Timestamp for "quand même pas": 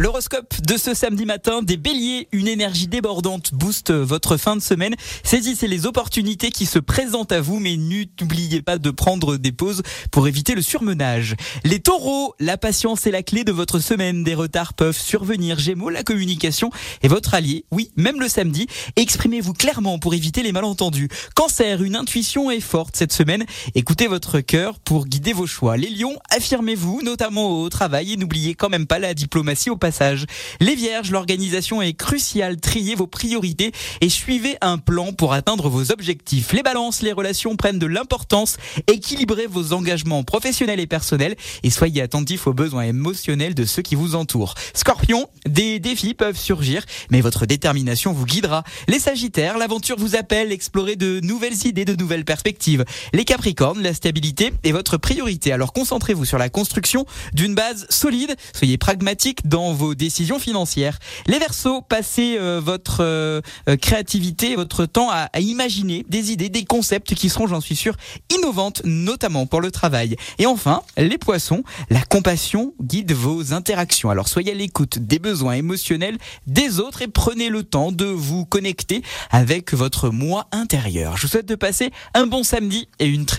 28.54-29.00